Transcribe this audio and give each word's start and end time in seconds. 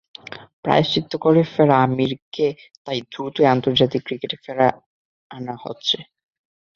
প্রায়শ্চিত্ত 0.63 1.11
করে 1.17 1.41
ফেরা 1.53 1.77
আমিরকে 1.85 2.47
তাই 2.85 2.99
দ্রুতই 3.11 3.45
আন্তর্জাতিক 3.47 4.01
ক্রিকেটে 4.07 4.37
ফিরিয়ে 4.43 4.71
আনা 5.31 5.55
হচ্ছে। 5.63 5.97